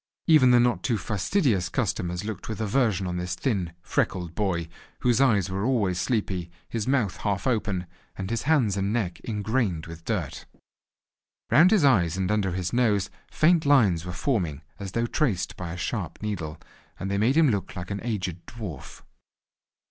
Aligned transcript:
Even 0.25 0.49
the 0.49 0.59
not 0.59 0.81
too 0.81 0.97
fastidious 0.97 1.69
customers 1.69 2.25
looked 2.25 2.49
with 2.49 2.59
aversion 2.59 3.05
on 3.05 3.17
this 3.17 3.35
thin, 3.35 3.71
freckled 3.83 4.33
boy, 4.33 4.67
whose 5.01 5.21
eyes 5.21 5.47
were 5.51 5.63
always 5.63 5.99
sleepy, 5.99 6.49
his 6.67 6.87
mouth 6.87 7.17
half 7.17 7.45
open, 7.45 7.85
and 8.15 8.31
his 8.31 8.41
hands 8.49 8.75
and 8.75 8.91
neck 8.91 9.19
ingrained 9.19 9.85
with 9.85 10.03
dirt. 10.03 10.47
Round 11.51 11.69
his 11.69 11.85
eyes 11.85 12.17
and 12.17 12.31
under 12.31 12.53
his 12.53 12.73
nose 12.73 13.11
faint 13.29 13.63
lines 13.63 14.03
were 14.03 14.11
forming 14.11 14.63
as 14.79 14.93
though 14.93 15.05
traced 15.05 15.55
by 15.55 15.71
a 15.71 15.77
sharp 15.77 16.17
needle, 16.23 16.59
and 16.99 17.11
they 17.11 17.19
made 17.19 17.37
him 17.37 17.51
look 17.51 17.75
like 17.75 17.91
an 17.91 18.01
aged 18.03 18.43
dwarf. 18.47 19.03